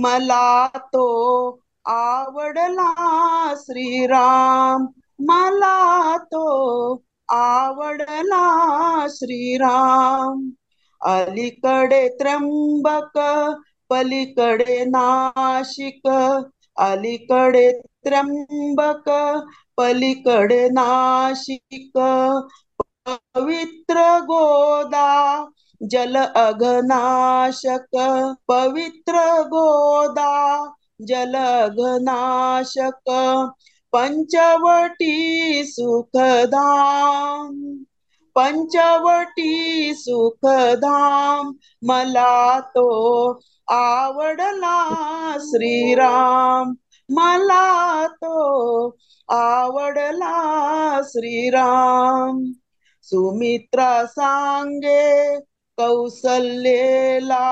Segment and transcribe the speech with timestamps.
[0.00, 1.50] मला तो
[1.84, 4.86] आवडला श्रीराम.
[5.18, 6.92] मला तो
[7.28, 10.50] आवडला श्रीराम.
[11.00, 13.18] अलीकडे त्र्यंबक
[13.90, 16.08] पलीकडे नाशिक.
[16.76, 19.10] अलीकडे त्र्यंबक
[19.78, 21.98] पलीकडे नाशिक.
[23.06, 25.44] पवित्र गोदा
[25.80, 27.96] जल अघनाशक
[28.48, 30.34] पवित्र गोदा।
[31.06, 33.10] जल अघनाशक
[33.92, 35.14] पंचवटी
[35.64, 37.60] सुखधाम
[38.34, 41.52] पंचवटी सुखधाम
[41.82, 42.86] मला तो
[43.68, 44.78] आवडला
[45.40, 46.72] श्रीराम।
[47.08, 48.88] मला तो
[49.28, 52.44] आवडला श्रीराम।
[53.02, 55.36] सुमित्रा सांगे
[55.80, 57.44] कौसल्येला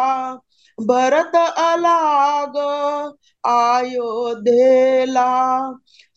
[0.78, 2.56] भरत अलाग
[3.44, 5.28] अयोध्येला.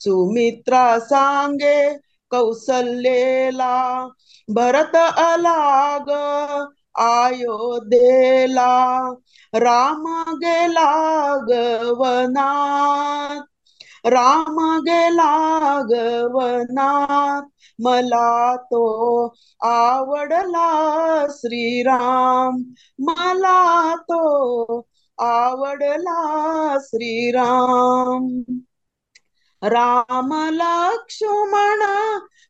[0.02, 1.78] सुमित्रा सांगे
[2.32, 3.74] कौसल्येला
[4.50, 6.10] भरत अलाग
[7.06, 8.72] अयोध्येला.
[9.54, 10.90] राम गेला
[11.50, 13.46] गवनात
[14.04, 17.42] राम गेला गवनात
[17.80, 22.64] मला तो आवडला श्रीराम.
[23.00, 24.82] मला तो
[25.18, 28.42] आवडला श्रीराम.
[29.64, 31.84] राम लक्ष्मण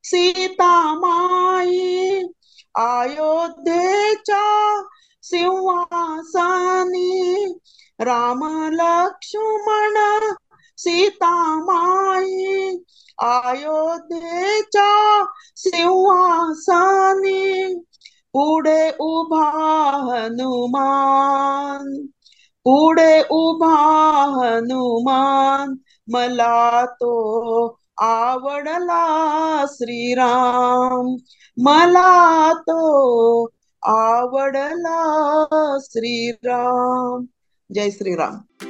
[0.04, 2.22] सीतामाई
[2.76, 4.82] अयोध्येच्या
[5.24, 7.54] सिंहासनी.
[8.00, 10.21] राम लक्ष्मण
[10.82, 12.78] सीतामाई
[13.18, 15.26] अयोध्येच्या
[15.56, 17.84] सिंहासनी
[18.34, 22.06] पुढे उभा हनुमान
[22.64, 25.76] पुढे उभा हनुमान
[26.08, 31.16] मला तो आवडला श्रीराम
[31.58, 33.48] मला तो
[33.84, 37.24] आवडला श्रीराम.
[37.74, 38.66] जय श्रीराम.